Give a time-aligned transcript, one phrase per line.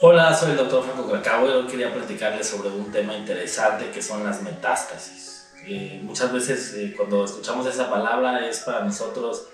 [0.00, 4.00] Hola, soy el doctor Franco Cracabo y hoy quería platicarles sobre un tema interesante que
[4.00, 5.52] son las metástasis.
[5.66, 9.48] Eh, muchas veces eh, cuando escuchamos esa palabra es para nosotros,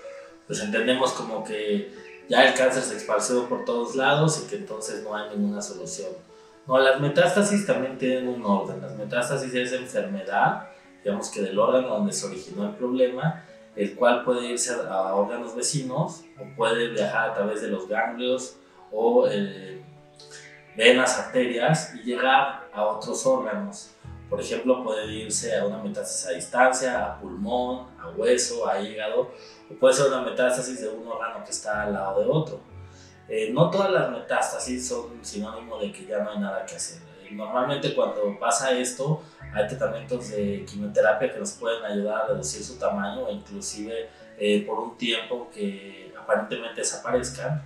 [0.47, 1.93] pues entendemos como que
[2.29, 6.09] ya el cáncer se esparció por todos lados y que entonces no hay ninguna solución.
[6.67, 8.81] No, las metástasis también tienen un orden.
[8.81, 10.69] Las metástasis es enfermedad,
[11.03, 13.43] digamos que del órgano donde se originó el problema,
[13.75, 18.57] el cual puede irse a órganos vecinos o puede viajar a través de los ganglios
[18.91, 19.83] o eh,
[20.75, 23.91] venas, arterias y llegar a otros órganos.
[24.29, 29.31] Por ejemplo, puede irse a una metástasis a distancia, a pulmón, a hueso, a hígado,
[29.69, 32.59] o puede ser una metástasis de un órgano que está al lado de otro.
[33.27, 37.01] Eh, no todas las metástasis son sinónimo de que ya no hay nada que hacer.
[37.31, 39.21] Normalmente cuando pasa esto,
[39.53, 44.63] hay tratamientos de quimioterapia que nos pueden ayudar a reducir su tamaño o inclusive eh,
[44.65, 47.61] por un tiempo que aparentemente desaparezcan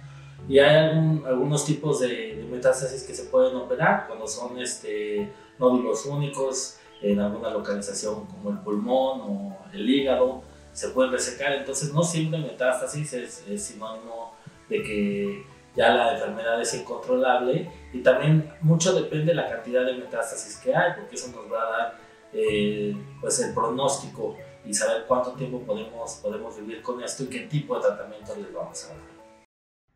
[0.48, 5.30] y hay algunos tipos de, metástasis que se pueden operar cuando son este,
[5.60, 10.42] nódulos únicos en alguna localización como el pulmón o el hígado,
[10.72, 11.54] se pueden resecar.
[11.54, 14.34] Entonces, no siempre metástasis es, sinónimo
[14.70, 15.46] de que
[15.78, 20.76] ya la enfermedad es incontrolable y también mucho depende de la cantidad de metástasis que
[20.76, 21.96] hay, porque eso nos va a dar
[22.34, 27.42] eh, pues el pronóstico y saber cuánto tiempo podemos, podemos vivir con esto y qué
[27.42, 29.18] tipo de tratamiento les vamos a dar.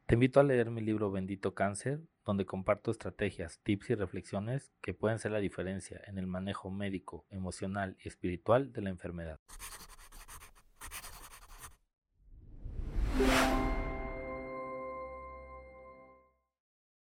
[0.06, 4.94] Te invito a leer mi libro Bendito Cáncer, donde comparto estrategias, tips y reflexiones que
[4.94, 9.40] pueden ser la diferencia en el manejo médico, emocional y espiritual de la enfermedad.